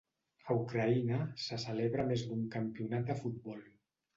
[0.45, 1.19] A Ucraïna
[1.49, 3.63] se celebra més d'un campionat de futbol.